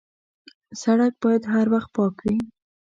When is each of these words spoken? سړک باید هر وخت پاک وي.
سړک 0.81 1.13
باید 1.23 1.43
هر 1.53 1.65
وخت 1.73 1.89
پاک 1.95 2.15
وي. 2.25 2.37